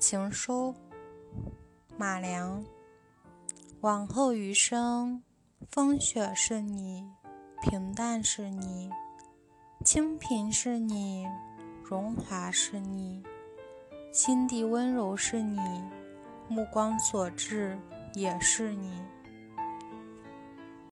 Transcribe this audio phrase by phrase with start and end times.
[0.00, 0.74] 情书
[1.98, 2.64] 马良。
[3.82, 5.22] 往后余生
[5.70, 7.06] 风雪是你
[7.62, 8.90] 平淡是你
[9.84, 11.26] 清贫是你
[11.84, 13.22] 荣华是你
[14.10, 15.60] 心底温柔是你
[16.48, 17.78] 目光所至
[18.14, 19.02] 也是你。